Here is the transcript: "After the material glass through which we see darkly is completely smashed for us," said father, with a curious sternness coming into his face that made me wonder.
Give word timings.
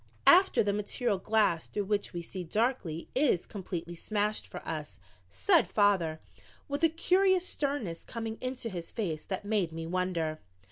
"After 0.25 0.63
the 0.63 0.73
material 0.73 1.19
glass 1.19 1.67
through 1.67 1.83
which 1.83 2.11
we 2.11 2.23
see 2.23 2.43
darkly 2.43 3.07
is 3.13 3.45
completely 3.45 3.93
smashed 3.93 4.47
for 4.47 4.67
us," 4.67 4.99
said 5.29 5.67
father, 5.67 6.19
with 6.67 6.83
a 6.83 6.89
curious 6.89 7.45
sternness 7.47 8.03
coming 8.03 8.39
into 8.41 8.67
his 8.67 8.89
face 8.91 9.23
that 9.25 9.45
made 9.45 9.71
me 9.71 9.85
wonder. 9.85 10.39